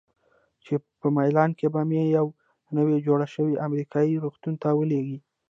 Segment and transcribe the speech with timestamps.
[0.65, 2.33] چې په میلان کې به مې یوه
[2.77, 5.17] نوي جوړ شوي امریکایي روغتون ته ولیږي.